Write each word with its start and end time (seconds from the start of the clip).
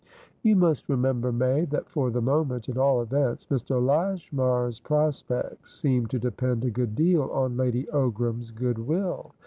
"You 0.41 0.55
must 0.55 0.89
remember, 0.89 1.31
May, 1.31 1.65
that, 1.65 1.87
for 1.87 2.09
the 2.09 2.23
moment 2.23 2.67
at 2.67 2.75
all 2.75 3.03
events, 3.03 3.45
Mr. 3.51 3.79
Lashmar's 3.85 4.79
prospects 4.79 5.75
seem 5.79 6.07
to 6.07 6.17
depend 6.17 6.65
a 6.65 6.71
good 6.71 6.95
deal 6.95 7.29
on 7.29 7.55
Lady 7.55 7.83
Ogram's 7.93 8.49
good 8.49 8.79
will. 8.79 9.33